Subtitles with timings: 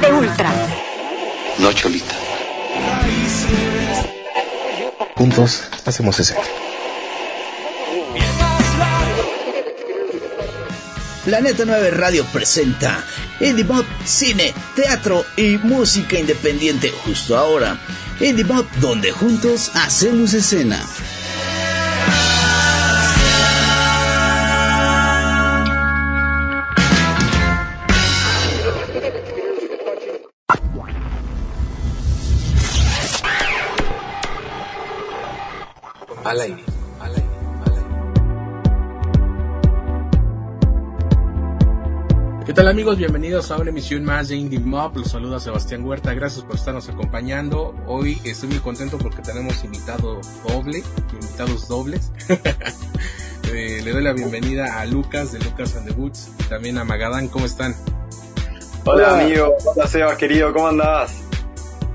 [0.00, 0.52] de Ultra.
[1.58, 2.14] No, Cholita.
[5.14, 6.36] Juntos hacemos ese.
[11.24, 13.02] Planeta 9 Radio presenta
[13.40, 17.78] Indie Pop, cine, teatro y música independiente justo ahora.
[18.20, 20.80] Indie Pop, donde juntos hacemos escena.
[36.36, 36.62] Al aire.
[42.44, 42.98] ¿Qué tal amigos?
[42.98, 44.98] Bienvenidos a una emisión más de Indie Mob.
[44.98, 46.12] Los saluda Sebastián Huerta.
[46.12, 47.74] Gracias por estarnos acompañando.
[47.86, 52.12] Hoy estoy muy contento porque tenemos invitado doble, invitados dobles.
[53.52, 56.84] Eh, le doy la bienvenida a Lucas de Lucas and the Boots y también a
[56.84, 57.28] Magadán.
[57.28, 57.76] ¿Cómo están?
[58.84, 61.12] Hola, amigo, hola Sebas querido, ¿cómo andás?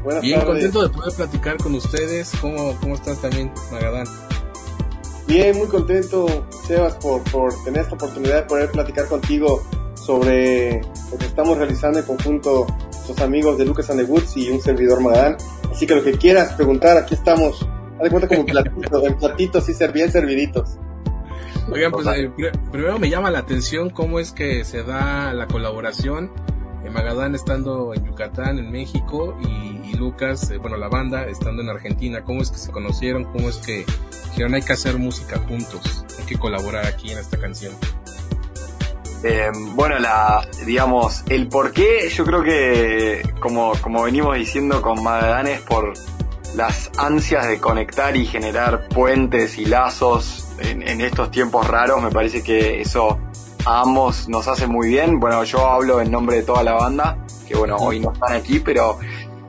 [0.02, 2.32] Buenas Bien contento de poder platicar con ustedes.
[2.40, 4.08] ¿Cómo, cómo estás también, Magadán?
[5.32, 7.24] Bien, muy contento, Sebas, por,
[7.64, 13.18] tener esta oportunidad de poder platicar contigo sobre lo que estamos realizando en conjunto nuestros
[13.22, 15.38] amigos de Lucas and the Woods y un servidor Magadán.
[15.72, 17.66] Así que lo que quieras preguntar, aquí estamos.
[17.96, 20.78] Haz de cuenta como platitos, en platitos ser bien serviditos.
[21.72, 22.30] Oigan, pues eh,
[22.70, 26.30] primero me llama la atención cómo es que se da la colaboración.
[26.90, 32.24] Magadán estando en Yucatán, en México, y, Lucas, eh, bueno, la banda estando en Argentina.
[32.24, 33.26] ¿Cómo es que se conocieron?
[33.26, 33.86] ¿Cómo es que
[34.32, 36.06] dijeron hay que hacer música juntos?
[36.18, 37.76] Hay que colaborar aquí en esta canción.
[39.76, 45.46] bueno, la, digamos, el por qué, yo creo que, como, como venimos diciendo con Magadán,
[45.46, 45.94] es por
[46.56, 52.44] las ansias de conectar y generar puentes y lazos en, estos tiempos raros, me parece
[52.44, 53.20] que eso
[53.66, 55.20] a ambos nos hace muy bien.
[55.20, 57.18] Bueno, yo hablo en nombre de toda la banda,
[57.48, 59.00] que bueno, hoy no están aquí, pero...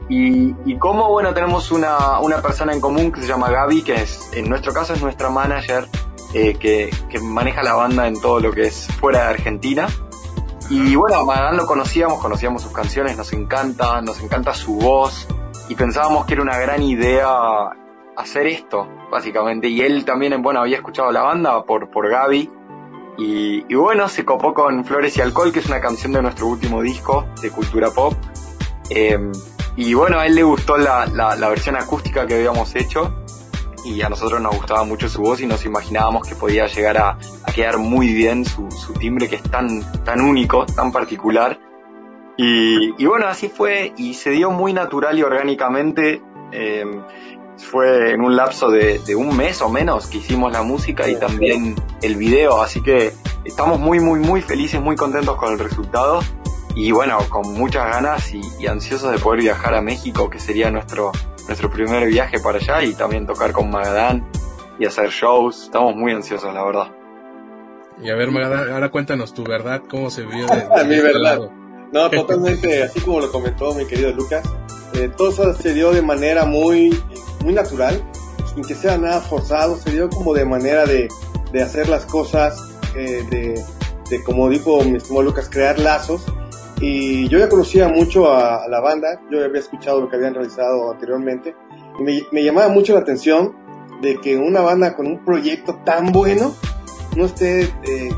[0.09, 3.95] Y, y como, bueno, tenemos una, una persona en común que se llama Gaby, que
[3.95, 5.89] es, en nuestro caso es nuestra manager,
[6.35, 9.87] eh, que, que, maneja la banda en todo lo que es fuera de Argentina.
[10.69, 15.27] Y bueno, a lo conocíamos, conocíamos sus canciones, nos encanta, nos encanta su voz
[15.69, 17.71] y pensábamos que era una gran idea
[18.17, 19.69] hacer esto, básicamente.
[19.69, 22.51] Y él también, bueno, había escuchado la banda por, por Gaby.
[23.19, 26.81] Y, bueno, se copó con Flores y Alcohol, que es una canción de nuestro último
[26.81, 28.15] disco de cultura pop.
[28.89, 29.31] Em,
[29.77, 33.15] y bueno, a él le gustó la, la, versión acústica que habíamos hecho.
[33.85, 37.19] Y a nosotros nos gustaba mucho su voz y nos imaginábamos que podía llegar a,
[37.45, 41.59] a quedar muy bien su, su, timbre que es tan, tan único, tan particular.
[42.37, 46.23] Y, y, bueno, así fue y se dio muy natural y orgánicamente.
[46.53, 46.85] Eh,
[47.59, 51.77] fue en un lapso de, un mes o menos que hicimos la música y también
[52.03, 53.13] el video, así que
[53.45, 56.21] estamos muy, muy, muy felices, muy contentos con el resultado
[56.75, 61.13] y bueno, con muchas ganas y, ansiosos de poder viajar a México, que sería nuestro,
[61.47, 64.27] nuestro primer viaje para allá y también tocar con Magadán
[64.79, 65.65] y hacer shows.
[65.65, 66.93] Estamos muy ansiosos, la verdad.
[68.03, 70.55] Y a ver, Magadán, ahora cuéntanos tu verdad, cómo se vio de,
[70.87, 71.51] mi este verdad.
[71.93, 74.43] No, totalmente, así como lo comentó mi querido Lucas,
[74.95, 76.99] eh, todo eso se dio de manera muy
[77.43, 78.03] muy natural,
[78.55, 81.09] sin que sea nada forzado, se dio como de manera de,
[81.53, 82.57] de hacer las cosas,
[82.97, 86.25] eh, de, como dijo mi estimado Lucas, crear lazos.
[86.81, 90.91] Y yo ya conocía mucho a, la banda, yo había escuchado lo que habían realizado
[90.91, 91.55] anteriormente,
[91.99, 93.55] y me, llamaba mucho la atención
[94.01, 96.55] de que una banda con un proyecto tan bueno
[97.17, 98.11] no esté eh,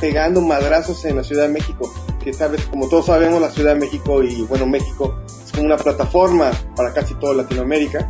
[0.00, 3.80] pegando madrazos en la Ciudad de México, que sabes, como todos sabemos, la Ciudad de
[3.80, 8.08] México y bueno, México es como una plataforma para casi toda Latinoamérica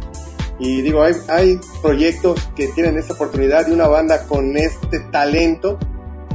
[0.59, 5.79] y digo, hay, hay proyectos que tienen esta oportunidad de una banda con este talento.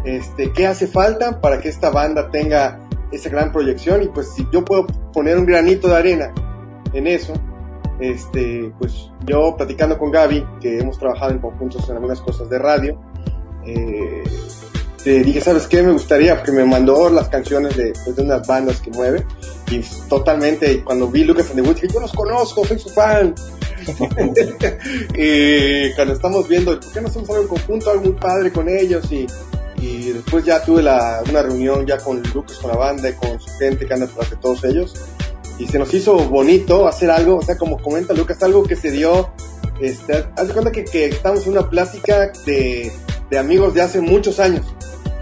[0.03, 2.80] Este, ¿Qué hace falta para que esta banda tenga
[3.12, 4.03] esa gran proyección?
[4.03, 6.34] Y pues si yo puedo poner un granito de arena
[6.94, 7.34] en eso,
[8.00, 12.59] este, pues yo platicando con Gaby, que hemos trabajado en conjuntos en algunas cosas de
[12.59, 13.00] radio,
[13.66, 14.24] eh,
[15.03, 15.81] te dije, ¿sabes qué?
[15.81, 19.25] Me gustaría, porque me mandó las canciones de, pues, de unas bandas que mueve,
[19.72, 23.33] y totalmente, cuando vi Lucas and the Woods, dije, yo los conozco, soy su fan.
[25.16, 28.70] y cuando estamos viendo, ¿por qué no hacemos algo en conjunto, algo muy padre con
[28.70, 29.12] ellos?
[29.12, 29.28] Y,
[29.81, 33.40] y después ya tuve la, una reunión ya con Lucas, con la banda y con
[33.40, 34.94] su gente que anda detrás de todos ellos.
[35.58, 38.92] Y se nos hizo bonito hacer algo, o sea, como comenta Lucas, algo que se
[38.92, 39.30] dio,
[39.82, 42.92] este, haz de cuenta que, que estamos en una plática de,
[43.30, 44.66] de amigos de hace muchos años.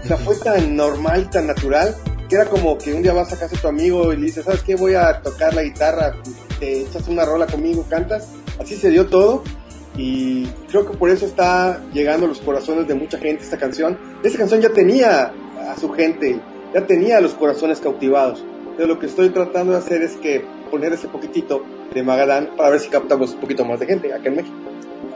[0.04, 1.94] O sea, fue tan normal, tan natural,
[2.28, 4.44] que era como que un día vas a casa de tu amigo y le dices,
[4.44, 4.76] ¿sabes qué?
[4.76, 6.14] Voy a tocar la guitarra,
[6.60, 8.28] te echas una rola conmigo, cantas.
[8.58, 9.42] Así se dio todo.
[9.96, 13.98] Y creo que por eso está llegando a los corazones de mucha gente esta canción.
[14.22, 15.32] Esta canción ya tenía
[15.68, 16.40] a su gente,
[16.72, 18.44] ya tenía a los corazones cautivados.
[18.78, 22.70] de lo que estoy tratando de hacer es que poner ese poquitito de Magadán para
[22.70, 24.56] ver si captamos un poquito más de gente acá en México.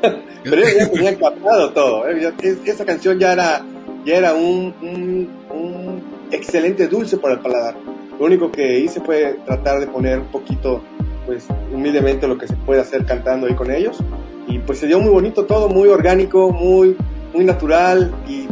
[0.43, 2.09] Pero ya tenían captado todo.
[2.09, 2.33] ¿eh?
[2.65, 3.65] Esa canción ya era,
[4.05, 6.03] ya era un, un
[6.33, 7.77] excelente dulce para el paladar.
[8.19, 10.83] Lo único que hice fue tratar de poner un poquito,
[11.27, 13.99] pues humildemente lo que se puede hacer cantando ahí con ellos.
[14.47, 16.97] Y pues se dio muy bonito todo, muy orgánico, muy,
[17.33, 18.13] muy natural.
[18.29, 18.43] Y,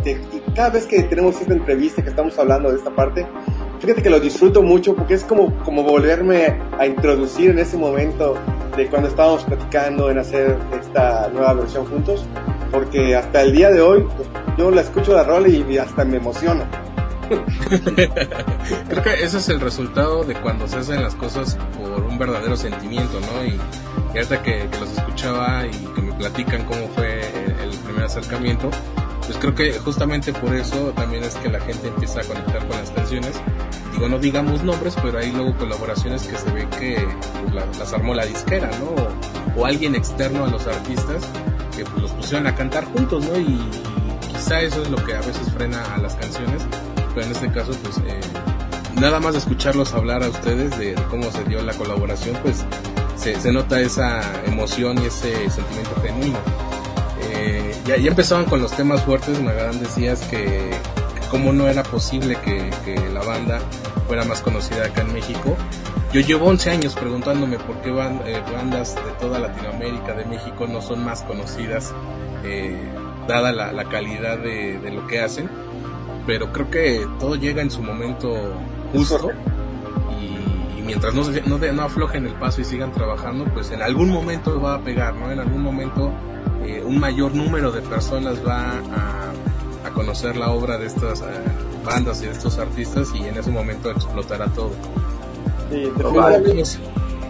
[0.55, 3.27] cada vez que tenemos esta entrevista, que estamos hablando de esta parte,
[3.79, 8.35] fíjate que lo disfruto mucho porque es como, como volverme a introducir en ese momento
[8.77, 12.27] de cuando estábamos platicando en hacer esta nueva versión juntos,
[12.71, 14.29] porque hasta el día de hoy pues,
[14.59, 16.65] yo la escucho la rola y, hasta me emociono.
[18.88, 22.56] Creo que ese es el resultado de cuando se hacen las cosas por un verdadero
[22.56, 23.44] sentimiento, ¿no?
[23.44, 23.59] Y,
[24.15, 27.21] y hasta que, que, los escuchaba y que me platican cómo fue
[27.62, 28.71] el primer acercamiento,
[29.31, 32.77] pues creo que justamente por eso también es que la gente empieza a conectar con
[32.77, 33.41] las canciones.
[33.93, 37.06] Digo, no digamos nombres, pero hay luego colaboraciones que se ve que
[37.43, 39.61] pues, las armó la disquera, ¿no?
[39.61, 41.23] O, alguien externo a los artistas
[41.76, 43.38] que pues, los pusieron a cantar juntos, ¿no?
[43.38, 43.61] Y,
[44.33, 46.67] quizá eso es lo que a veces frena a las canciones,
[47.15, 48.21] pero en este caso, pues eh,
[49.01, 52.65] nada más escucharlos hablar a ustedes de, cómo se dio la colaboración, pues
[53.17, 56.39] se, nota esa emoción y ese sentimiento genuino.
[57.33, 60.71] Eh, ya, empezaban con los temas fuertes, Magadán decías que,
[61.31, 62.71] como no era posible que,
[63.12, 63.61] la banda
[64.07, 65.57] fuera más conocida acá en México.
[66.12, 70.67] Yo llevo 11 años preguntándome por qué van, eh, bandas de toda Latinoamérica, de México,
[70.67, 71.93] no son más conocidas,
[73.27, 75.49] dada la, calidad de, lo que hacen.
[76.31, 78.32] Pero creo que todo llega en su momento
[78.93, 79.32] justo.
[80.17, 84.11] Y, y mientras no, no, no aflojen el paso y sigan trabajando, pues en algún
[84.11, 85.32] momento va a pegar, ¿no?
[85.32, 86.12] En algún momento
[86.65, 89.32] eh, un mayor número de personas va a,
[89.88, 91.25] a conocer la obra de estas eh,
[91.85, 94.71] bandas y de estos artistas y en ese momento explotará todo.
[95.69, 95.91] Sí,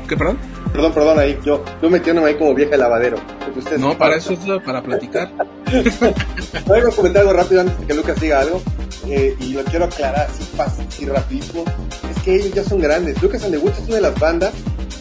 [0.07, 0.37] ¿Qué, perdón?
[0.73, 3.17] Perdón, perdón, ahí yo, yo metiéndome ahí como vieja lavadero.
[3.57, 5.33] Usted no, para eso es para platicar.
[6.67, 8.61] Voy a comentar algo rápido antes de que Lucas diga algo.
[9.07, 11.65] Eh, y lo quiero aclarar así fácil y.
[12.11, 13.21] Es que ellos ya son grandes.
[13.23, 14.53] Lucas and the Woods es una de las bandas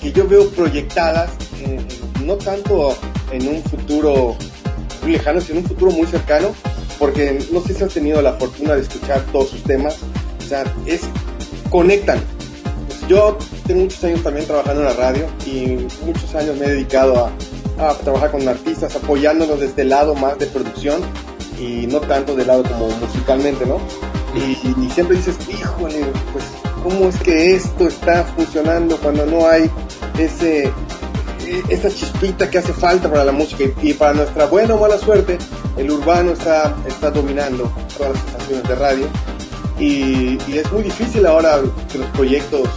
[0.01, 1.31] que yo veo proyectadas,
[2.23, 2.95] no tanto
[3.31, 4.35] en un futuro
[5.01, 6.53] muy lejano, sino en un futuro muy cercano,
[6.97, 9.97] porque no sé si has tenido la fortuna de escuchar todos sus temas,
[10.39, 11.01] o sea, es,
[11.69, 12.19] conectan.
[12.87, 13.37] Pues yo
[13.67, 17.31] tengo muchos años también trabajando en la radio y muchos años me he dedicado
[17.77, 21.01] a, a trabajar con artistas, apoyándolos desde el lado más de producción
[21.59, 23.79] y no tanto del lado como musicalmente, ¿no?
[24.35, 26.45] Y, siempre dices, híjole, pues,
[26.83, 29.69] ¿cómo es que esto está funcionando cuando no hay
[30.17, 30.71] ese,
[31.67, 35.37] esa chispita que hace falta para la música y, para nuestra buena o mala suerte,
[35.77, 39.07] el urbano está, está dominando todas las estaciones de radio
[39.79, 41.59] y, y, es muy difícil ahora
[41.91, 42.69] que los proyectos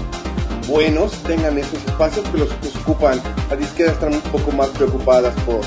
[0.68, 3.20] buenos tengan esos espacios que los, los ocupan.
[3.50, 5.60] Las disqueras están un poco más preocupadas por,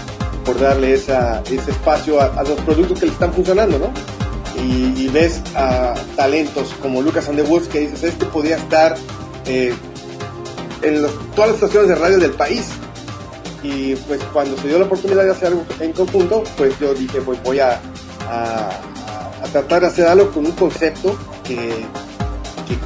[0.45, 3.91] por darle esa, ese espacio a, los productos que le están funcionando, ¿no?
[4.61, 8.97] Y, ves a talentos como Lucas and the que dices, este podía estar
[9.45, 9.73] eh,
[10.81, 11.05] en
[11.35, 12.67] todas las estaciones de radio del país
[13.63, 17.21] y pues cuando se dio la oportunidad de hacer algo en conjunto, pues yo dije,
[17.21, 17.79] pues voy a,
[18.29, 18.71] a,
[19.51, 21.85] tratar de hacer algo con un concepto que,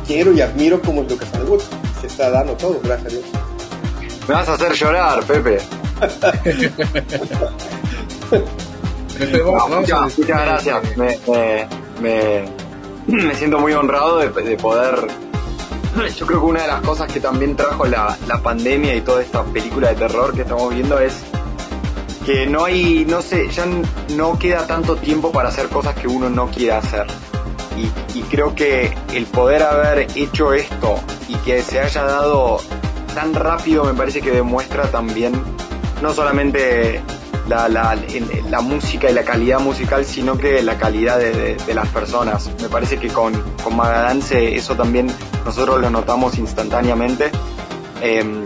[0.06, 1.66] quiero y admiro como es Lucas Woods.
[2.02, 3.26] Se está dando todo, gracias a Dios.
[4.28, 5.60] Me vas a hacer llorar, Pepe.
[9.20, 10.98] No, muchas, muchas gracias.
[10.98, 11.68] Me, me,
[12.02, 12.46] me,
[13.08, 15.10] me, siento muy honrado de, de poder
[16.18, 19.22] yo creo que una de las cosas que también trajo la, la, pandemia y toda
[19.22, 21.14] esta película de terror que estamos viendo es
[22.26, 23.66] que no hay, no sé, ya
[24.16, 27.08] no queda tanto tiempo para hacer cosas que uno no quiere hacer.
[27.78, 32.60] Y, y creo que el poder haber hecho esto y que se haya dado
[33.16, 35.34] tan rápido me parece que demuestra también
[36.02, 37.02] no solamente
[37.48, 37.98] la, la,
[38.50, 42.50] la, música y la calidad musical, sino que la calidad de, de, las personas.
[42.62, 45.08] Me parece que con, con Magadance eso también
[45.44, 47.32] nosotros lo notamos instantáneamente.
[48.02, 48.46] Eh,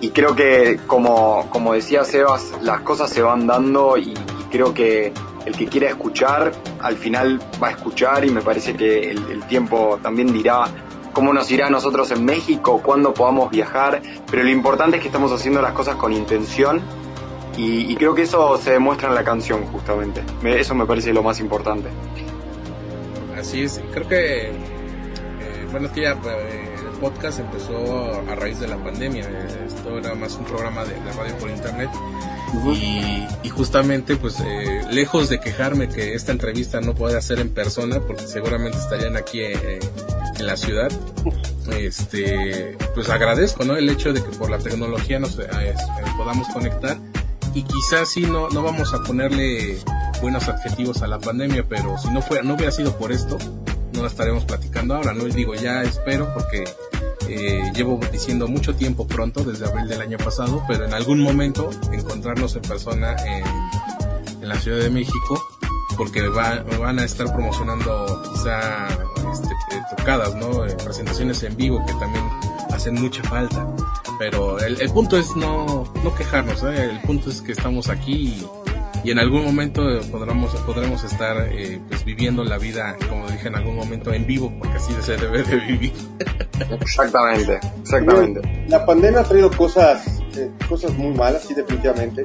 [0.00, 4.14] y creo que, como, como decía Sebas, las cosas se van dando y,
[4.50, 5.12] creo que
[5.46, 9.98] el que quiera escuchar, al final va a escuchar y me parece que el tiempo
[10.00, 10.66] también dirá
[11.14, 15.08] cómo nos irá a nosotros en México, cuándo podamos viajar, pero lo importante es que
[15.08, 16.82] estamos haciendo las cosas con intención
[17.56, 20.22] y, creo que eso se demuestra en la canción, justamente.
[20.42, 21.88] Me, eso me parece lo más importante.
[23.38, 24.54] Así es, creo que, eh,
[25.70, 29.28] bueno, ya eh, el podcast empezó a raíz de la pandemia.
[29.66, 31.90] Esto era más un programa de, de radio por internet.
[32.52, 32.76] Uh -huh.
[32.76, 37.48] y, y, justamente, pues, eh, lejos de quejarme que esta entrevista no pueda ser en
[37.48, 40.90] persona, porque seguramente estarían aquí en la ciudad.
[41.78, 43.76] Este, pues agradezco, ¿no?
[43.76, 45.74] El hecho de que por la tecnología nos eh,
[46.16, 46.98] podamos conectar
[47.54, 49.78] y quizás sí no, no vamos a ponerle
[50.20, 53.38] buenos adjetivos a la pandemia, pero si no fuera, no hubiera sido por esto,
[53.92, 55.26] no la estaremos platicando ahora, ¿no?
[55.26, 56.64] Y digo, ya espero porque
[57.28, 61.70] eh, llevo diciendo mucho tiempo pronto, desde abril del año pasado, pero en algún momento
[62.24, 65.42] encontrarnos en persona en, la Ciudad de México,
[65.96, 68.88] porque van a estar promocionando quizá
[69.32, 70.66] este, eh, tocadas, ¿no?
[70.66, 72.24] Eh, presentaciones en vivo que también
[72.70, 73.66] hacen mucha falta.
[74.18, 78.46] Pero el, punto es no, no quejarnos, el punto es que estamos aquí y
[79.04, 83.56] y en algún momento podremos, podremos estar eh, pues viviendo la vida, como dije en
[83.56, 85.92] algún momento, en vivo, porque así se debe de vivir.
[86.80, 88.64] Exactamente, exactamente.
[88.68, 92.22] La pandemia ha traído cosas, eh, cosas muy malas, sí, definitivamente.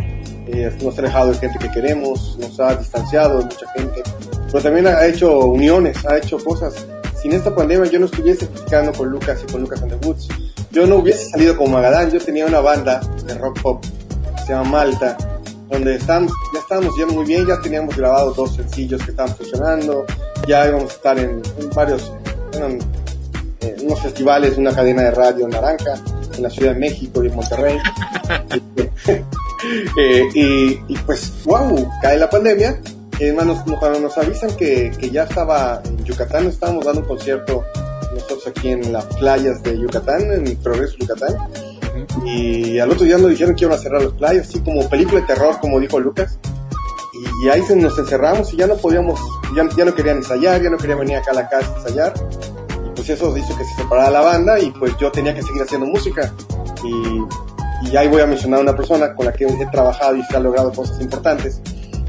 [0.47, 4.03] Eh, nos ha alejado de gente que queremos, nos ha distanciado de mucha gente,
[4.47, 6.85] pero también ha hecho uniones, ha hecho cosas.
[7.21, 10.27] Sin esta pandemia yo no estuviese platicando con Lucas y con Lucas and the Woods.
[10.71, 13.83] Yo no hubiese salido con Magadán, yo tenía una banda de rock pop
[14.35, 15.17] que se llama Malta,
[15.69, 20.05] donde estamos, ya estábamos yendo muy bien, ya teníamos grabado dos sencillos que estaban funcionando,
[20.47, 21.41] ya íbamos a estar en,
[21.75, 22.11] varios,
[22.53, 22.79] en,
[23.85, 25.95] unos festivales, una cadena de radio Naranja,
[26.39, 27.77] en la Ciudad de México y en Monterrey.
[29.97, 30.29] Eh,
[30.87, 32.79] y, pues, wow, cae la pandemia.
[33.19, 37.65] Hermanos, cuando nos avisan que, que ya estaba en Yucatán, estábamos dando un concierto
[38.13, 41.35] nosotros aquí en las playas de Yucatán, en Progreso Yucatán
[42.25, 45.21] y al otro día nos dijeron que iban a cerrar los playas, así como película
[45.21, 46.37] de terror, como dijo Lucas.
[47.43, 49.19] Y ahí se nos encerramos y ya no podíamos,
[49.55, 52.13] ya, ya no querían ensayar, ya no querían venir acá a la casa a ensayar.
[53.09, 56.33] Eso hizo que se separara la banda y pues yo tenía que seguir haciendo música.
[56.83, 60.37] Y, y ahí voy a mencionar una persona con la que he trabajado y se
[60.37, 61.61] ha logrado cosas importantes.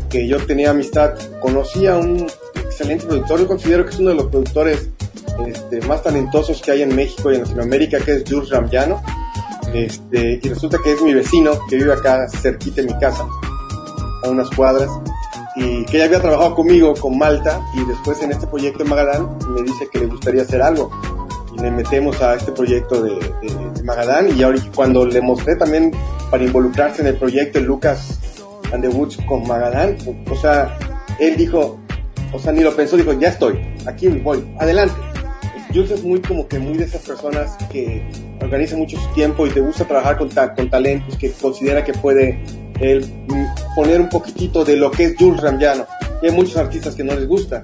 [0.09, 4.17] Que yo tenía amistad, conocía a un excelente productor, yo considero que es uno de
[4.17, 4.91] los productores
[5.47, 9.01] este, más talentosos que hay en México y en Latinoamérica, que es Jules Ramllano
[9.75, 13.27] este, y resulta que es mi vecino que vive acá cerquita de mi casa,
[14.25, 14.91] a unas cuadras,
[15.61, 19.63] que ya había trabajado conmigo con Malta y después en este proyecto de Magadán me
[19.63, 20.91] dice que le gustaría hacer algo.
[21.57, 23.19] Y le metemos a este proyecto de,
[23.85, 25.93] Magadán y ahora cuando le mostré también
[26.31, 28.19] para involucrarse en el proyecto de Lucas
[28.73, 29.97] and the Woods con Magadán,
[30.31, 30.79] o sea,
[31.19, 31.79] él dijo,
[32.33, 34.95] o sea, ni lo pensó, dijo, ya estoy, aquí voy, adelante.
[35.73, 38.05] Jules es muy como que muy de esas personas que
[38.41, 42.43] organiza mucho su tiempo y te gusta trabajar con, con talentos que considera que puede
[42.81, 45.87] él mm, poner un poquitito de lo que es Jules Ramjano.
[46.23, 47.63] Y hay muchos artistas que no les gusta,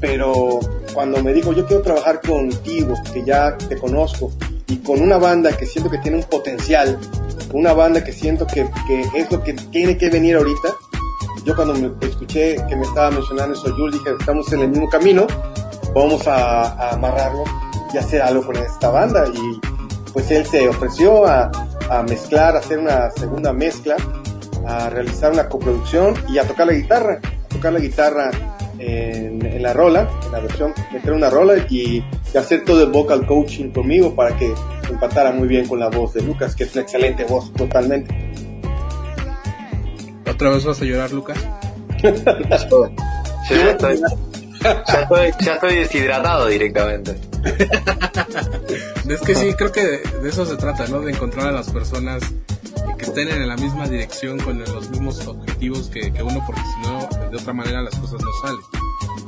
[0.00, 0.60] pero
[0.94, 4.32] cuando me dijo yo quiero trabajar contigo, que ya te conozco,
[4.66, 6.98] y con una banda que siento que tiene un potencial,
[7.52, 10.74] una banda que siento que, que es lo que tiene que venir ahorita,
[11.48, 14.86] yo cuando me escuché que me estaba mencionando eso, Jules, dije, estamos en el mismo
[14.90, 15.26] camino,
[15.94, 17.44] vamos a, amarrarlo
[17.92, 19.24] y hacer algo con esta banda.
[19.32, 19.60] Y
[20.12, 21.50] pues él se ofreció a,
[22.06, 23.96] mezclar, hacer una segunda mezcla,
[24.68, 28.30] a realizar una coproducción y a tocar la guitarra, a tocar la guitarra
[28.78, 32.04] en, la rola, en la versión, meter una rola y,
[32.38, 34.52] hacer todo el vocal coaching conmigo para que
[34.90, 38.14] empatara muy bien con la voz de Lucas, que es una excelente voz totalmente.
[40.30, 41.38] ¿Otra vez vas a llorar, Lucas?
[42.02, 43.70] sí, ya,
[45.50, 47.16] estoy, deshidratado directamente.
[49.08, 51.00] es que sí, creo que de, eso se trata, ¿no?
[51.00, 52.22] De encontrar a las personas
[52.96, 57.06] que estén en la misma dirección, con los mismos objetivos que, uno, porque si no,
[57.30, 58.62] de otra manera las cosas no salen.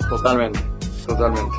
[0.08, 0.58] Totalmente,
[1.06, 1.56] totalmente.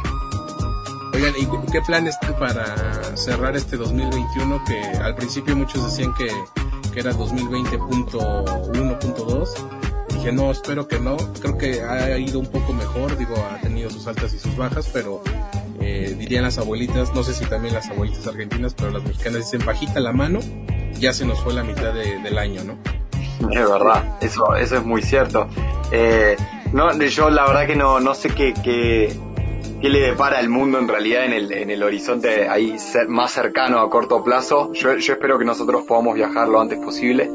[1.13, 4.63] Oigan, ¿y qué planes para cerrar este 2021?
[4.65, 6.31] Que al principio muchos decían que,
[6.93, 9.81] que era 2020.1.2
[10.21, 11.17] dije, no, espero que no.
[11.41, 14.89] Creo que ha ido un poco mejor, digo, ha tenido sus altas y sus bajas,
[14.93, 15.21] pero
[15.79, 19.65] eh, dirían las abuelitas, no sé si también las abuelitas argentinas, pero las mexicanas dicen
[19.65, 20.39] bajita la mano,
[21.01, 22.77] ya se nos fue la mitad del año, ¿no?
[23.49, 25.47] Es verdad, eso, eso es muy cierto.
[25.91, 26.37] Eh,
[26.73, 29.11] no, yo la verdad que no, no sé qué, qué,
[29.81, 32.77] qué le depara al mundo en realidad en el, en el horizonte ahí
[33.07, 34.71] más cercano a corto plazo.
[34.73, 37.29] Yo, yo espero que nosotros podamos viajar lo antes posible.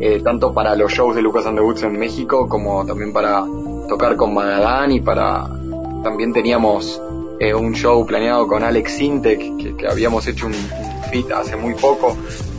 [0.00, 3.44] Eh, tanto para los shows de Lucas and en México como también para
[3.86, 5.46] tocar con Magadán y para
[6.02, 7.00] también teníamos
[7.38, 10.54] eh, un show planeado con Alex Sintek que, habíamos hecho un,
[11.10, 12.16] fit hace muy poco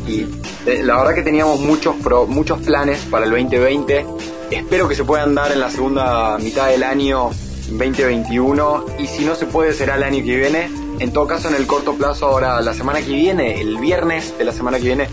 [0.07, 0.21] y
[0.65, 1.95] eh, la verdad que teníamos muchos
[2.27, 4.05] muchos planes para el 2020
[4.51, 7.31] espero que se puedan dar en la segunda mitad del año
[7.69, 10.69] 2021 y si no se puede será el año que viene.
[10.99, 14.45] En todo caso en el corto plazo ahora la semana que viene el viernes de
[14.45, 15.07] la semana que viene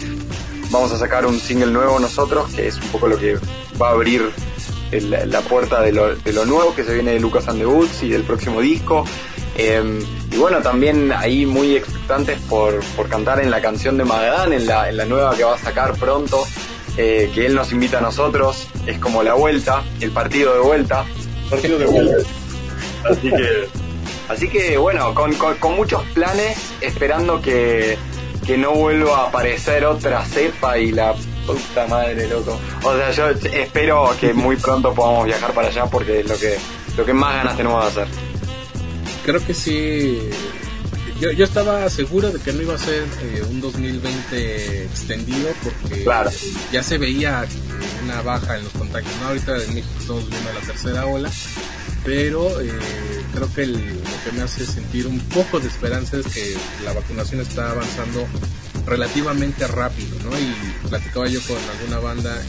[0.71, 3.37] vamos a sacar un single nuevo nosotros, que es un poco lo que
[3.81, 4.31] va a abrir
[4.91, 7.63] la puerta de lo, nuevo que se viene de Lucas and
[8.03, 9.05] y del próximo disco.
[9.57, 10.01] Em,
[10.33, 14.67] y bueno, también ahí muy expectantes por, por cantar en la canción de Magadán, en
[14.67, 16.45] la, en la nueva que va a sacar pronto,
[16.97, 21.05] eh, que él nos invita a nosotros, es como la vuelta, el partido de vuelta.
[21.51, 22.17] Partido de vuelta.
[23.05, 23.69] Así que,
[24.29, 27.99] así que bueno, con, con, con muchos planes, esperando que,
[28.47, 31.15] que no vuelva a aparecer otra cepa y la
[31.47, 32.59] puta madre, loco.
[32.85, 36.57] O sea, yo espero que muy pronto podamos viajar para allá porque es lo que,
[36.97, 38.32] lo que más ganas tenemos de hacer.
[39.25, 40.19] Creo que sí.
[41.21, 46.03] Yo, yo estaba seguro de que no iba a ser eh, un 2020 extendido porque
[46.03, 46.31] Claro.
[46.73, 47.47] ya se veía
[48.03, 49.13] una baja en los contagios.
[49.21, 49.29] ¿no?
[49.29, 51.31] Ahorita en México estamos viendo la tercera ola,
[52.05, 52.73] pero eh,
[53.35, 56.93] creo que el- lo que me hace sentir un poco de esperanza es que la
[56.93, 58.27] vacunación está avanzando
[58.85, 60.37] relativamente rápido, ¿no?
[60.37, 62.45] Y platicaba yo con alguna banda, eh,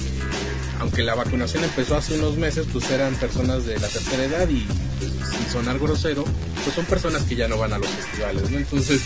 [0.79, 4.65] aunque la vacunación empezó hace unos meses, pues eran personas de la tercera edad y
[5.09, 6.23] sin sonar grosero,
[6.63, 8.57] pues son personas que ya no van a los festivales, ¿no?
[8.57, 9.01] Entonces,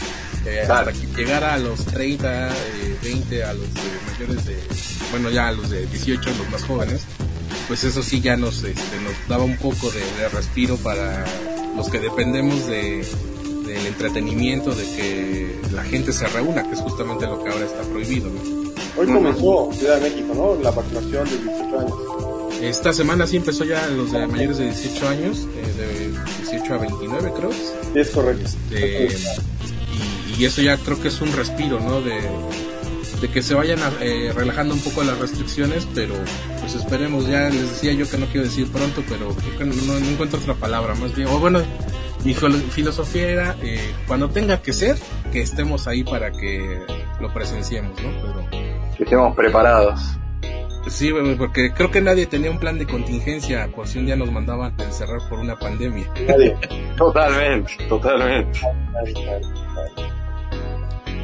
[0.46, 0.89] eh, Claro.
[0.89, 4.58] hasta que llegara a los 30, eh, 20, a los de mayores de,
[5.12, 7.01] bueno, ya a los de 18, los más jóvenes,
[7.68, 11.25] pues eso sí ya nos, este, nos daba un poco de, de respiro para
[11.75, 13.06] los que dependemos de,
[13.66, 17.82] del entretenimiento, de que la gente se reúna, que es justamente lo que ahora está
[17.84, 18.30] prohibido.
[18.30, 18.39] ¿no?
[18.98, 20.63] Hoy comenzó Ciudad de México, ¿no?
[20.63, 21.94] La vacunación de 18 años.
[22.62, 26.78] Esta semana sí empezó ya los de mayores de 18 años, eh, de 18 a
[26.78, 27.52] 29 creo.
[27.94, 28.50] Es correcto.
[28.72, 29.08] Este,
[30.38, 32.02] y, y eso ya creo que es un respiro, ¿no?
[32.02, 32.20] De,
[33.22, 36.16] de que se vayan a- eh, relajando un poco las restricciones, pero
[36.60, 39.98] pues esperemos, ya les decía yo que no quiero decir pronto, pero creo que no,
[39.98, 41.62] encuentro otra palabra, más bien, o bueno,
[42.26, 44.98] mi filo- filosofía era, eh, cuando tenga que ser,
[45.32, 46.80] que estemos ahí para que
[47.22, 48.10] lo presenciemos, ¿no?
[48.22, 48.50] Pero
[48.98, 50.02] Que estemos preparados.
[50.89, 54.15] Sí, bueno, porque creo que nadie tenía un plan de contingencia por si un día
[54.15, 56.12] nos mandaban a encerrar por una pandemia.
[56.27, 56.56] Nadie.
[56.98, 58.60] Totalmente, totalmente.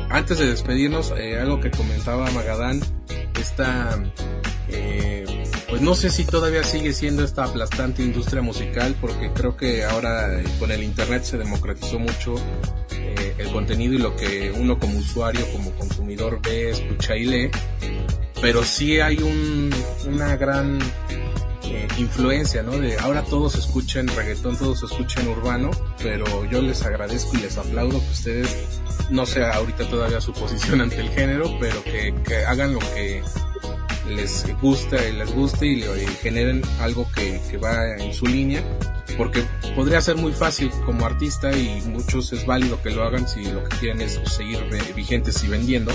[0.10, 2.82] Antes de despedirnos, eh, algo que comentaba Magadán,
[3.40, 4.00] esta,
[4.70, 5.26] eh,
[5.70, 10.40] pues no sé si todavía sigue siendo esta aplastante industria musical, porque creo que ahora
[10.40, 12.36] eh, con el internet se democratizó mucho
[12.92, 17.52] eh, el contenido y lo que uno como usuario, como consumidor ve, escucha y lee,
[18.44, 19.74] pero sí hay un,
[20.06, 20.78] una gran
[21.64, 22.78] eh, influencia, ¿no?
[22.78, 25.72] De ahora todos escuchan reggaetón, todos escuchan urbano,
[26.04, 30.82] pero yo les agradezco y les aplaudo que ustedes, no sé ahorita todavía su posición
[30.82, 33.24] ante el género, pero que, que hagan lo que
[34.10, 38.62] les gusta y les guste y, y generen algo que, que va en su línea,
[39.18, 43.46] porque podría ser muy fácil como artista y muchos es válido que lo hagan si
[43.46, 44.60] lo que quieren es seguir
[44.94, 45.94] vigentes y vendiendo,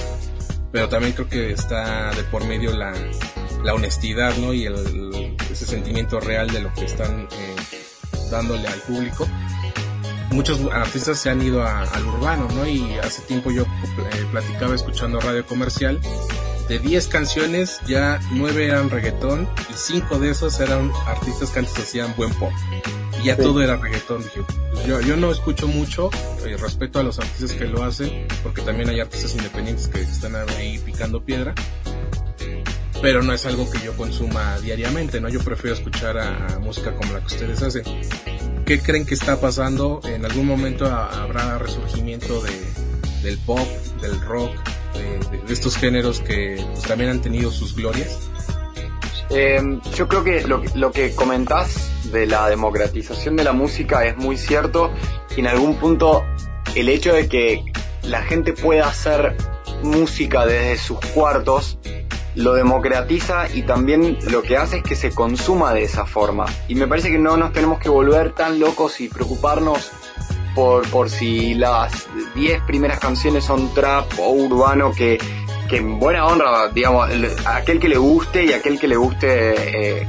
[0.72, 2.92] pero también creo que está de por medio la,
[3.62, 4.52] la honestidad, ¿no?
[4.52, 7.56] Y el, ese sentimiento real de lo que están eh,
[8.30, 9.26] dándole al público.
[10.30, 12.68] Muchos artistas se han ido al urbano, ¿no?
[12.68, 16.00] Y hace tiempo yo eh, platicaba escuchando radio comercial.
[16.68, 21.78] De 10 canciones, ya 9 eran reggaetón y 5 de esos eran artistas que antes
[21.78, 22.52] hacían buen pop.
[23.28, 23.42] Ya Sí.
[23.42, 24.22] todo era reggaetón.
[24.22, 24.40] Dije,
[24.72, 26.10] pues yo, yo no escucho mucho,
[26.46, 30.34] eh, respeto a los artistas que lo hacen, porque también hay artistas independientes que están
[30.36, 31.54] ahí picando piedra
[33.00, 35.28] pero no es algo que yo consuma diariamente, ¿no?
[35.28, 37.84] Yo prefiero escuchar a, a música como la que ustedes hacen.
[38.66, 40.00] ¿Qué creen que está pasando?
[40.04, 42.50] ¿En algún momento ha- habrá resurgimiento de,
[43.22, 43.68] del pop,
[44.02, 44.50] del rock,
[44.94, 45.02] de,
[45.38, 48.18] de- de estos géneros que pues, también han tenido sus glorias?
[49.30, 54.16] Eh, yo creo que lo, lo que comentás de la democratización de la música es
[54.16, 54.90] muy cierto
[55.36, 56.24] y en algún punto
[56.74, 57.64] el hecho de que
[58.02, 59.36] la gente pueda hacer
[59.82, 61.78] música desde sus cuartos
[62.34, 66.44] lo democratiza y también lo que hace es que se consuma de esa forma.
[66.68, 69.90] Y me parece que no nos tenemos que volver tan locos y preocuparnos
[70.54, 75.18] por, por si las 10 primeras canciones son trap o urbano, que,
[75.68, 77.08] que en buena honra, digamos,
[77.44, 80.06] aquel que le guste y aquel que le guste eh,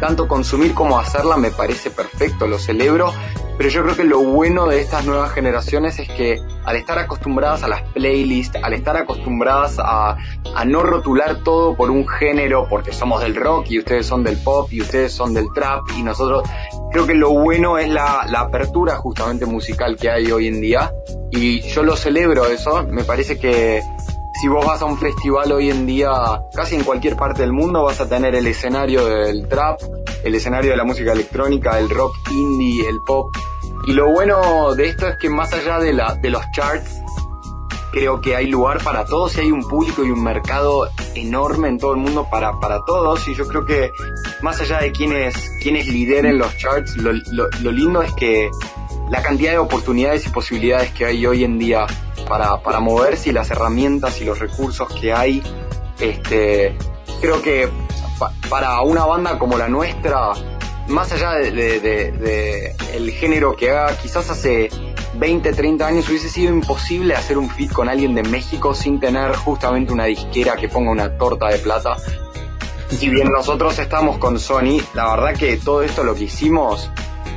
[0.00, 3.12] tanto consumir como hacerla me parece perfecto, lo celebro,
[3.56, 7.62] pero yo creo que lo bueno de estas nuevas generaciones es que al estar acostumbradas
[7.62, 10.16] a las playlists, al estar acostumbradas a,
[10.66, 14.68] no rotular todo por un género, porque somos del rock y ustedes son del pop
[14.72, 16.42] y ustedes son del trap y nosotros,
[16.92, 20.90] creo que lo bueno es la apertura justamente musical que hay hoy en día.
[21.30, 23.82] Y yo lo celebro eso, me parece que
[24.40, 26.10] si vos vas a un festival hoy en día,
[26.54, 29.80] casi en cualquier parte del mundo vas a tener el escenario del trap,
[30.24, 33.34] el escenario de la música electrónica, el rock indie, el pop.
[33.86, 37.02] Y lo bueno de esto es que más allá de, la, de los charts,
[37.92, 41.78] creo que hay lugar para todos y hay un público y un mercado enorme en
[41.78, 43.26] todo el mundo para, para todos.
[43.28, 43.90] Y yo creo que
[44.42, 48.50] más allá de quienes, quienes lideren los charts, lo, lo, lo lindo es que
[49.08, 51.86] la cantidad de oportunidades y posibilidades que hay hoy en día
[52.28, 55.42] para, para moverse y las herramientas y los recursos que hay.
[55.98, 56.76] Este,
[57.20, 57.68] creo que
[58.48, 60.32] para una banda como la nuestra,
[60.88, 64.68] más allá de, el género que haga, quizás hace
[65.14, 69.34] 20, 30 años hubiese sido imposible hacer un fit con alguien de México sin tener
[69.34, 71.96] justamente una disquera que ponga una torta de plata.
[72.90, 76.88] Si bien nosotros estamos con Sony, la verdad que todo esto lo que hicimos,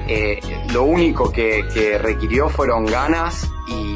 [0.08, 0.40] eh,
[0.72, 3.96] lo único que, requirió fueron ganas y,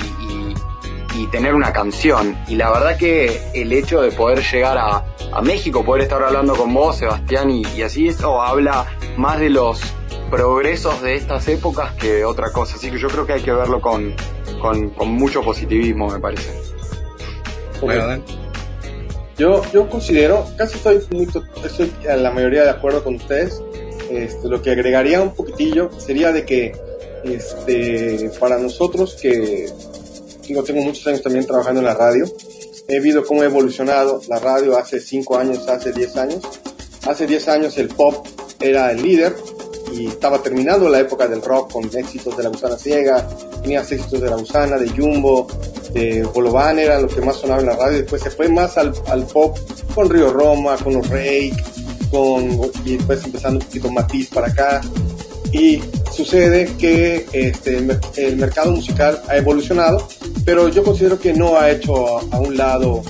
[1.31, 2.37] tener una canción.
[2.47, 5.05] Y la verdad que el hecho de poder llegar a,
[5.41, 8.85] México, poder estar hablando con vos, Sebastián, y, y así, eso habla
[9.17, 9.81] más de los
[10.33, 12.75] progresos de estas épocas que otra cosa.
[12.75, 14.15] Así que yo creo que hay que verlo con,
[15.05, 16.49] mucho positivismo, me parece.
[19.37, 21.27] yo, yo considero, casi estoy, muy,
[21.63, 23.61] estoy a la mayoría de acuerdo con ustedes.
[24.09, 26.75] Este, lo que agregaría un poquitillo sería de que
[27.23, 29.69] este, para nosotros que
[30.45, 32.25] tengo, tengo muchos años también trabajando en la radio,
[32.87, 36.41] he visto cómo ha evolucionado la radio hace 5 años, hace 10 años.
[37.07, 38.25] Hace 10 años el pop
[38.61, 39.35] era el líder
[39.93, 43.27] y estaba terminando la época del rock con éxitos de La Gusana Ciega,
[43.61, 45.47] tenías éxitos de La Gusana, de Jumbo,
[45.93, 48.93] de Bolovan, era lo que más sonaba en la radio, después se fue más al,
[49.07, 49.57] al pop
[49.93, 51.53] con Río Roma, con los Rake,
[52.09, 54.81] con, y después empezando un poquito Matiz para acá,
[55.51, 55.81] y
[56.13, 57.85] sucede que este,
[58.17, 60.07] el mercado musical ha evolucionado,
[60.45, 63.01] pero yo considero que no ha hecho a un lado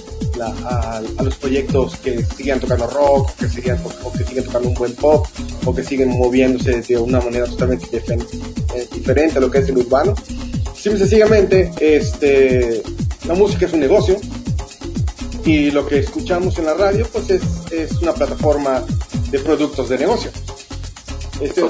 [0.41, 5.25] a, los proyectos que sigan tocando rock, que o que siguen tocando un buen pop,
[5.65, 9.77] o que siguen moviéndose de una manera totalmente eh, diferente a lo que es el
[9.77, 10.13] urbano.
[10.75, 12.81] Simple sencillamente, este,
[13.27, 14.17] la música es un negocio
[15.45, 18.83] y lo que escuchamos en la radio pues es, es una plataforma
[19.29, 20.31] de productos de negocio.
[21.43, 21.62] Este,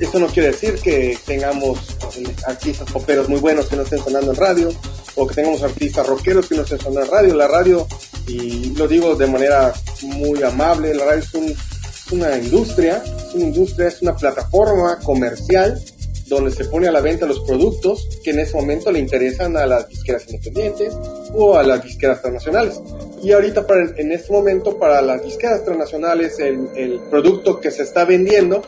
[0.00, 1.78] eso, no quiere decir que tengamos
[2.16, 4.72] eh, artistas poperos muy buenos que no estén sonando en radio,
[5.14, 7.34] o que tengamos artistas rockeros que no estén sonando en radio.
[7.34, 7.86] La radio,
[8.26, 13.88] y lo digo de manera muy amable, la radio es, una industria, es una industria,
[13.88, 15.82] es una plataforma comercial
[16.26, 19.66] donde se pone a la venta los productos que en ese momento le interesan a
[19.66, 20.94] las disqueras independientes
[21.34, 22.80] o a las disqueras transnacionales.
[23.22, 27.82] Y ahorita para, en este momento para las disqueras transnacionales el, el producto que se
[27.82, 28.62] está vendiendo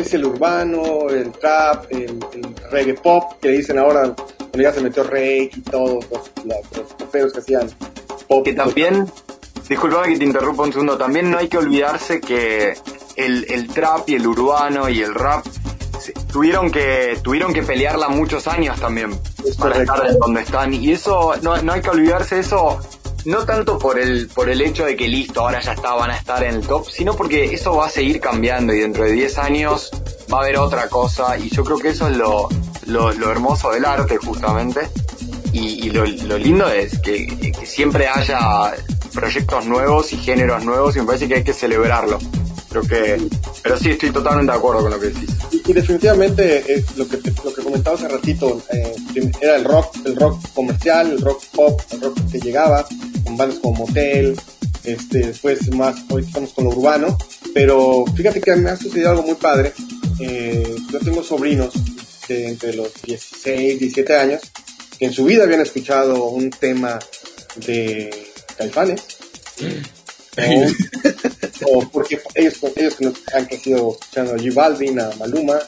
[0.00, 2.18] es el urbano, el trap, el,
[2.70, 7.38] reggae pop, que dicen ahora, cuando ya se metió reggae y todos los, los, que
[7.38, 7.70] hacían
[8.26, 8.44] pop.
[8.44, 9.06] Que también,
[9.68, 12.74] disculpa que te interrumpa un segundo, también no hay que olvidarse que
[13.16, 15.44] el, el trap y el urbano y el rap
[16.32, 19.10] tuvieron que tuvieron que pelearla muchos años también
[19.58, 22.78] para estar donde están y eso no, no hay que olvidarse eso
[23.28, 26.16] no tanto por el, por el hecho de que listo, ahora ya está, van a
[26.16, 29.36] estar en el top, sino porque eso va a seguir cambiando y dentro de 10
[29.36, 29.90] años
[30.32, 32.48] va a haber otra cosa y yo creo que eso es lo,
[32.86, 34.88] lo, hermoso del arte justamente
[35.52, 38.74] y, lo, lo, lindo es que, que, siempre haya
[39.12, 42.18] proyectos nuevos y géneros nuevos y me parece que hay que celebrarlo.
[42.70, 43.28] Creo que,
[43.62, 45.30] pero sí, estoy totalmente de acuerdo con lo que decís.
[45.66, 48.94] Y, definitivamente eh, lo, que lo que comentaba hace ratito eh,
[49.40, 52.86] era el rock, el rock comercial, el rock pop, el rock que llegaba
[53.28, 54.34] con bandas como Motel,
[54.84, 57.18] este, después más, hoy estamos con lo urbano,
[57.52, 59.74] pero fíjate que me ha sucedido algo muy padre.
[60.18, 61.74] Eh, yo tengo sobrinos
[62.26, 64.40] de entre los 16, 17 años
[64.98, 66.98] que en su vida habían escuchado un tema
[67.66, 69.02] de Caifanes.
[71.66, 72.96] o, porque ellos, ellos
[73.34, 75.58] han crecido escuchando a G Balvin, a Maluma,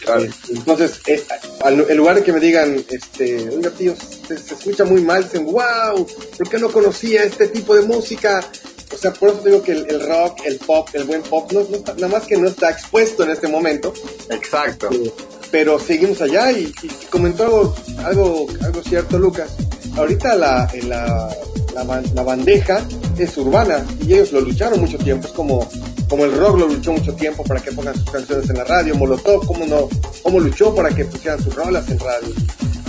[0.00, 1.22] este, entonces, eh,
[1.64, 3.94] en lugar de que me digan, este, oiga tío,
[4.26, 8.44] se, escucha muy mal, dicen, wow, ¿por qué no conocía este tipo de música?
[8.92, 12.08] O sea, por eso digo que el, rock, el pop, el buen pop, no, nada
[12.08, 13.94] más que no está expuesto en este momento.
[14.28, 14.88] Exacto.
[14.90, 15.12] Eh,
[15.50, 16.72] pero seguimos allá y,
[17.10, 19.50] comentó algo, algo, algo cierto, Lucas.
[19.96, 21.36] Ahorita la, la,
[21.74, 22.84] la, bandeja
[23.18, 25.26] es urbana y ellos lo lucharon mucho tiempo.
[25.26, 25.68] Es como,
[26.10, 28.96] como el rock lo luchó mucho tiempo para que pongan sus canciones en la radio.
[28.96, 29.88] Molotov, ¿cómo, no,
[30.24, 32.34] cómo luchó para que pusieran sus rolas en radio.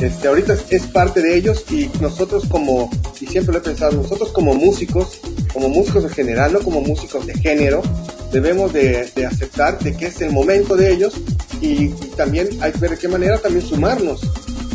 [0.02, 4.32] Este, ahorita es, parte de ellos y nosotros como, y siempre lo he pensado, nosotros
[4.32, 5.20] como músicos,
[5.54, 7.84] como músicos en general, no como músicos de género,
[8.32, 11.14] debemos de, aceptar de que es el momento de ellos
[11.62, 14.22] y, también hay que ver de qué manera también sumarnos.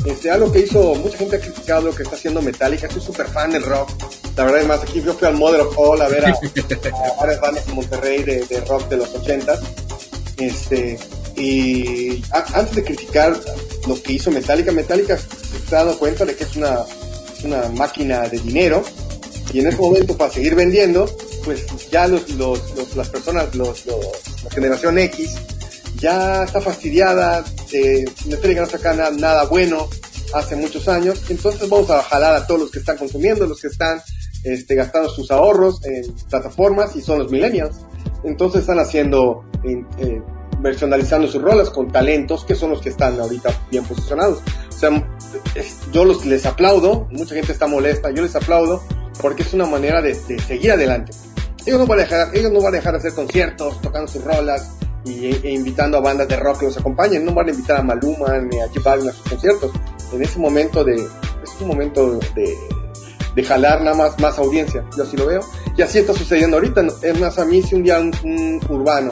[0.06, 3.26] Este, algo que hizo, mucha gente ha criticado lo que está haciendo Metallica, soy súper
[3.26, 3.90] fan del rock.
[4.36, 6.38] La verdad, además, aquí yo fui al Mother of All a ver a,
[7.18, 9.58] varias bandas de Monterrey de, rock de los 80
[10.36, 10.98] Este,
[11.36, 13.36] y antes de criticar
[13.88, 16.78] lo que hizo Metallica, Metallica se ha dado cuenta de que es una,
[17.42, 18.84] una máquina de dinero
[19.52, 21.06] y en ese momento para seguir vendiendo,
[21.44, 22.60] pues ya los, los,
[22.94, 25.34] las personas, los, la generación X,
[25.98, 29.88] ya está fastidiada eh, Metallica no saca nada, nada bueno
[30.34, 33.68] hace muchos años, entonces vamos a jalar a todos los que están consumiendo, los que
[33.68, 34.00] están
[34.44, 37.76] este, gastando sus ahorros en plataformas y son los millennials.
[38.24, 40.22] Entonces están haciendo, eh,
[40.60, 44.40] versionalizando sus rolas con talentos que son los que están ahorita bien posicionados.
[44.68, 44.90] O sea,
[45.92, 48.82] yo los, les aplaudo, mucha gente está molesta, yo les aplaudo
[49.20, 51.12] porque es una manera de, de seguir adelante.
[51.64, 54.22] Ellos no van a dejar, ellos no van a dejar de hacer conciertos, tocando sus
[54.22, 54.76] rolas,
[55.06, 57.24] y, e invitando a bandas de rock que los acompañen.
[57.24, 59.72] No van a invitar a Maluma ni a J a sus conciertos.
[60.12, 62.54] En ese momento de, es un momento de,
[63.34, 64.84] de jalar nada más, más audiencia.
[64.96, 65.40] Yo así lo veo.
[65.76, 66.84] Y así está sucediendo ahorita.
[67.02, 69.10] Es más, a mí si un día un, urbano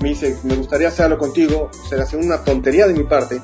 [0.00, 3.40] me dice, me gustaría hacerlo contigo, será una tontería de mi parte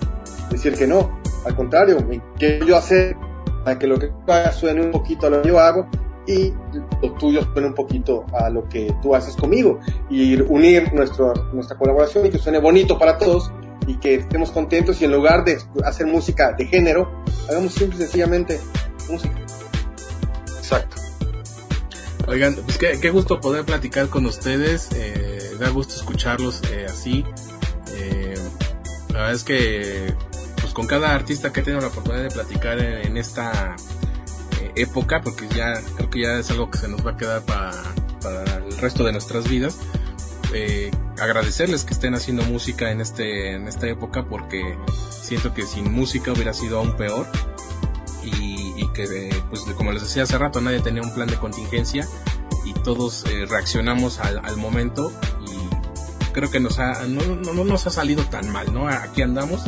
[0.50, 1.20] decir que no.
[1.44, 1.98] Al contrario,
[2.38, 3.16] que yo hacer
[3.64, 4.10] para que lo que
[4.58, 5.88] suene un poquito lo que yo hago
[6.26, 6.52] y
[7.02, 11.76] los tuyos suene un poquito a lo que tú haces conmigo y unir nuestro, nuestra
[11.76, 13.50] colaboración y que suene bonito para todos
[13.86, 17.10] y que estemos contentos y en lugar de hacer música de género,
[17.48, 18.60] hagamos simple y sencillamente
[19.10, 19.34] música.
[20.58, 20.96] Exacto.
[22.28, 27.24] Oigan, pues qué, qué gusto poder platicar con ustedes, eh, da gusto escucharlos eh, así.
[27.96, 28.34] Eh,
[29.08, 30.14] la verdad es que
[30.60, 33.74] pues con cada artista que he tenido la oportunidad de platicar en esta
[34.76, 37.72] época, porque ya creo que ya es algo que se nos va a quedar para,
[38.22, 39.78] para el resto de nuestras vidas.
[40.54, 44.76] Eh, agradecerles que estén haciendo música en este en esta época porque
[45.10, 47.26] siento que sin música hubiera sido aún peor.
[48.22, 52.06] Y, y que pues como les decía hace rato nadie tenía un plan de contingencia
[52.64, 55.12] y todos eh, reaccionamos al, al, momento.
[55.40, 59.22] Y creo que nos ha, no, no, no, nos ha salido tan mal no aquí
[59.22, 59.62] andamos.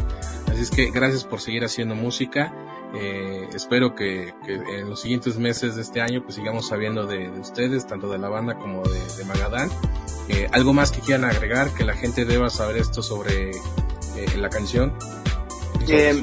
[0.50, 2.52] Así es que gracias por seguir haciendo música
[2.96, 7.40] eh, espero que, en los siguientes meses de este año pues sigamos sabiendo de, de
[7.40, 9.70] ustedes, tanto de la banda como de, de Magadán.
[10.28, 14.48] Eh, algo más que quieran agregar, que la gente deba saber esto sobre eh, la
[14.48, 14.94] canción.
[15.87, 16.22] Eh,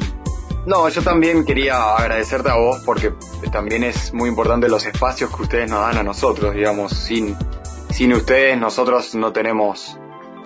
[0.66, 3.14] no, yo también quería agradecerte a vos porque
[3.52, 7.36] también es muy importante los espacios que ustedes nos dan a nosotros, digamos, sin,
[7.92, 9.98] sin ustedes nosotros no tenemos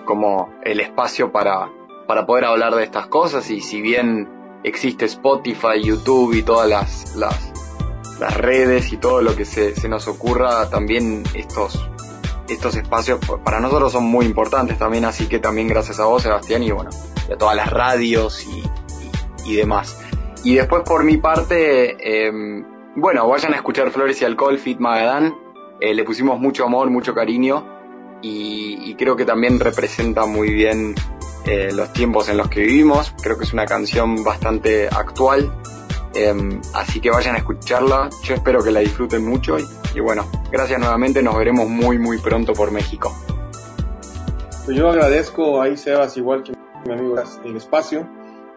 [0.04, 1.70] como el espacio para,
[2.06, 4.28] para poder hablar de estas cosas y si bien
[4.66, 7.52] existe Spotify, YouTube y todas las, las,
[8.18, 11.88] las redes y todo lo que se, se, nos ocurra, también estos,
[12.48, 16.64] estos espacios para nosotros son muy importantes también, así que también gracias a vos, Sebastián,
[16.64, 16.90] y bueno,
[17.28, 18.62] y a todas las radios y,
[19.48, 20.00] y, demás.
[20.42, 22.32] Y después por mi parte, eh,
[22.96, 25.32] bueno, vayan a escuchar Flores y Alcohol, Fit Magadán,
[25.80, 27.75] eh, le pusimos mucho amor, mucho cariño
[28.28, 30.94] y, creo que también representa muy bien
[31.44, 33.12] eh, los tiempos en los que vivimos.
[33.22, 35.52] Creo que es una canción bastante actual.
[36.14, 36.34] Eh,
[36.74, 38.08] así que vayan a escucharla.
[38.22, 39.58] Yo espero que la disfruten mucho.
[39.58, 41.22] Y, y, bueno, gracias nuevamente.
[41.22, 43.14] Nos veremos muy, muy pronto por México.
[44.64, 46.52] Pues yo agradezco ahí, Sebas, igual que
[46.86, 48.08] mi amigo, el espacio.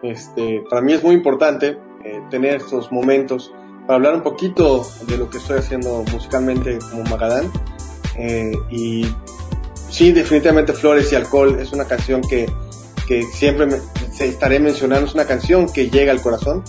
[0.02, 3.52] Este, para mí es muy importante eh, tener estos momentos
[3.86, 7.50] para hablar un poquito de lo que estoy haciendo musicalmente como Magadán.
[8.16, 9.06] Eh, y
[9.90, 12.46] sí, definitivamente Flores y Alcohol es una canción que
[13.10, 13.76] que siempre me,
[14.20, 16.62] estaré mencionando, es una canción que llega al corazón,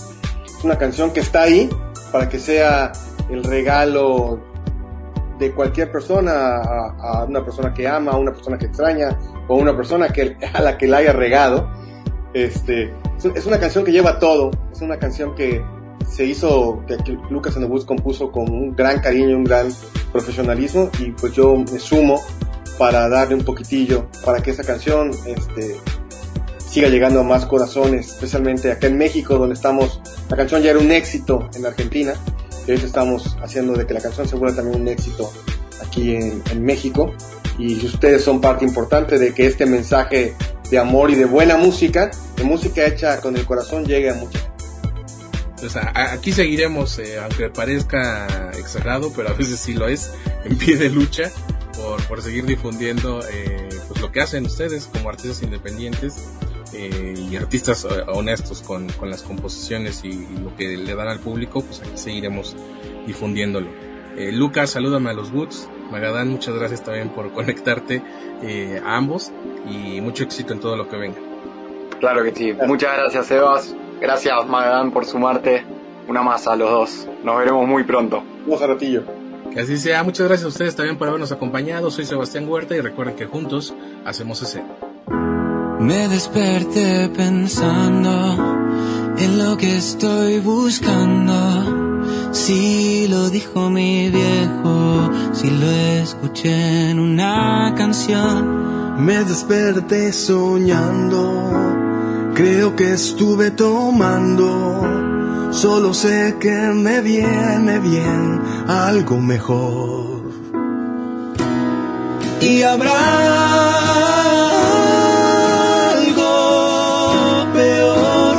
[0.44, 1.70] es una canción que está ahí
[2.10, 2.90] para que sea
[3.30, 4.40] el regalo
[5.38, 9.56] de cualquier persona a, una persona que ama, a una persona que extraña o a
[9.56, 10.08] una persona
[10.52, 11.70] a la que la haya regado.
[12.34, 12.92] Este,
[13.36, 15.64] es una canción que lleva todo, es una canción que
[16.08, 16.96] se hizo, que
[17.30, 19.68] Lucas and compuso con un gran cariño, un gran
[20.10, 22.20] profesionalismo y pues yo me sumo
[22.82, 25.76] para darle un poquitillo, para que esa canción este,
[26.68, 30.80] siga llegando a más corazones, especialmente acá en México, donde estamos, la canción ya era
[30.80, 32.14] un éxito en Argentina,
[32.66, 35.32] y hoy estamos haciendo de que la canción se vuelva también un éxito
[35.80, 37.14] aquí en, en México,
[37.56, 40.34] y ustedes son parte importante de que este mensaje
[40.68, 44.40] de amor y de buena música, de música hecha con el corazón, llegue a mucha
[45.64, 50.10] o sea, aquí seguiremos, eh, aunque parezca exagerado, pero a veces sí lo es,
[50.44, 51.30] en pie de lucha
[51.82, 56.32] por, por seguir difundiendo eh, pues lo que hacen ustedes como artistas independientes
[56.72, 61.08] eh, y artistas eh, honestos con, con las composiciones y, y, lo que le dan
[61.08, 62.56] al público, pues aquí seguiremos
[63.06, 63.68] difundiéndolo.
[64.16, 65.68] Eh, Lucas, salúdame a los Woods.
[65.90, 68.02] Magadán, muchas gracias también por conectarte
[68.42, 69.32] eh, a ambos
[69.66, 71.18] y mucho éxito en todo lo que venga.
[72.00, 72.52] Claro que sí.
[72.66, 73.74] Muchas gracias, Sebas.
[74.00, 75.64] Gracias, Magadán, por sumarte.
[76.08, 77.08] Una más a los dos.
[77.22, 78.24] Nos veremos muy pronto.
[78.60, 79.21] A ratillo.
[79.52, 80.02] Que así sea.
[80.02, 81.90] Muchas gracias a ustedes también por habernos acompañado.
[81.90, 84.62] Soy Sebastián Huerta y recuerden que juntos hacemos ese.
[85.80, 88.58] Me desperté pensando
[89.18, 92.02] en lo que estoy buscando.
[92.32, 99.04] Si lo dijo mi viejo, si lo escuché en una canción.
[99.04, 101.82] Me desperté soñando
[102.34, 105.01] Creo que estuve tomando,
[105.52, 110.22] solo sé que me viene bien algo mejor.
[112.40, 112.92] Y habrá
[115.92, 118.36] algo peor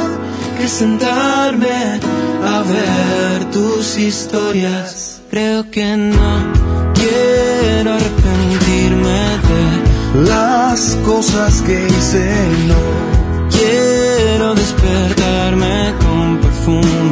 [0.58, 1.99] que sentarme
[2.45, 5.21] a ver tus historias.
[5.30, 6.54] Creo que no
[6.93, 12.26] quiero arrepentirme de las cosas que hice,
[12.67, 13.13] no
[13.49, 17.03] quiero despertarme con perfume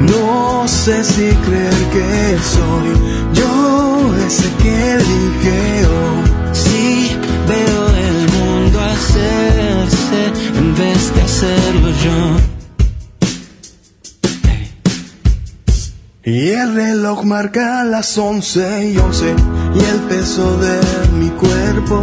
[0.00, 2.88] No sé si creer que soy
[3.34, 7.16] yo ese que elige o si
[7.48, 12.20] veo el mundo hacerse en vez de hacerlo yo.
[16.24, 19.34] Y el reloj marca las once y once
[19.74, 20.80] y el peso de
[21.18, 22.02] mi cuerpo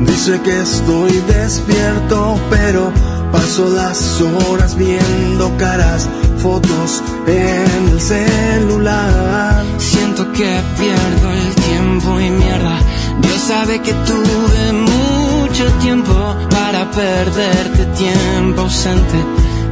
[0.00, 2.92] Dice que estoy despierto, pero
[3.32, 9.64] paso las horas viendo caras, fotos en el celular.
[9.78, 12.78] Siento que pierdo el tiempo y mierda.
[13.20, 19.18] Dios sabe que tuve mucho tiempo para perderte, tiempo ausente,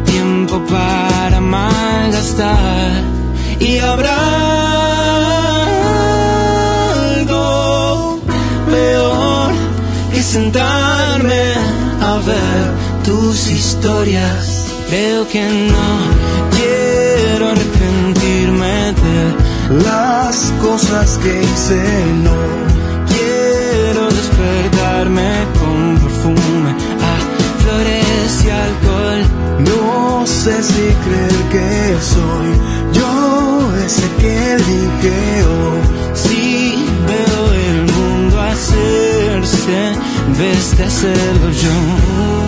[0.05, 3.03] tiempo para malgastar.
[3.61, 4.67] Y habrá
[10.37, 11.55] sentarme
[12.03, 14.67] a ver tus historias.
[14.89, 15.89] Creo que no
[16.57, 21.83] quiero arrepentirme de las cosas que hice,
[22.25, 22.37] no.
[23.15, 29.23] Quiero despertarme con perfume a flores y alcohol.
[29.61, 32.49] No sé si creer que soy
[32.93, 36.17] yo ese que dije oh.
[36.17, 39.93] Si veo el mundo hacerse
[40.39, 42.46] vez de hacerlo yo.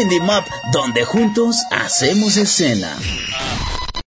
[0.00, 2.96] Indie Map, donde juntos hacemos escena.